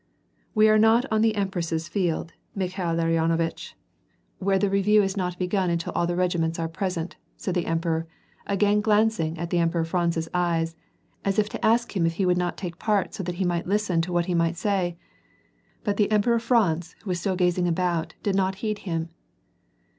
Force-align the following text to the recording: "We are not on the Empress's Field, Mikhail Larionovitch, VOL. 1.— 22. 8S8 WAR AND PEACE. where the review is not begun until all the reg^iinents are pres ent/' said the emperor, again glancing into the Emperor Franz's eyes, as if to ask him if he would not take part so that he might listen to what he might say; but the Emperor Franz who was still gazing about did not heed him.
"We 0.55 0.67
are 0.67 0.79
not 0.79 1.05
on 1.11 1.21
the 1.21 1.35
Empress's 1.35 1.87
Field, 1.87 2.33
Mikhail 2.55 2.95
Larionovitch, 2.95 2.97
VOL. 2.97 3.37
1.— 3.37 3.37
22. 3.37 3.37
8S8 3.37 3.37
WAR 3.37 3.43
AND 3.43 3.51
PEACE. 3.51 3.75
where 4.39 4.57
the 4.57 4.69
review 4.71 5.03
is 5.03 5.15
not 5.17 5.37
begun 5.37 5.69
until 5.69 5.93
all 5.93 6.07
the 6.07 6.15
reg^iinents 6.15 6.57
are 6.57 6.67
pres 6.67 6.97
ent/' 6.97 7.13
said 7.37 7.53
the 7.53 7.67
emperor, 7.67 8.07
again 8.47 8.81
glancing 8.81 9.37
into 9.37 9.45
the 9.47 9.59
Emperor 9.59 9.85
Franz's 9.85 10.27
eyes, 10.33 10.75
as 11.23 11.37
if 11.37 11.49
to 11.49 11.63
ask 11.63 11.95
him 11.95 12.07
if 12.07 12.13
he 12.13 12.25
would 12.25 12.35
not 12.39 12.57
take 12.57 12.79
part 12.79 13.13
so 13.13 13.21
that 13.21 13.35
he 13.35 13.45
might 13.45 13.67
listen 13.67 14.01
to 14.01 14.11
what 14.11 14.25
he 14.25 14.33
might 14.33 14.57
say; 14.57 14.97
but 15.83 15.97
the 15.97 16.11
Emperor 16.11 16.39
Franz 16.39 16.95
who 17.03 17.09
was 17.11 17.19
still 17.19 17.35
gazing 17.35 17.67
about 17.67 18.15
did 18.23 18.33
not 18.33 18.55
heed 18.55 18.79
him. 18.79 19.07